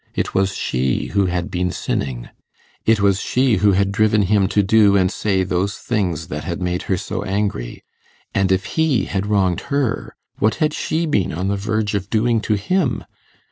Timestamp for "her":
6.89-6.97, 9.69-10.15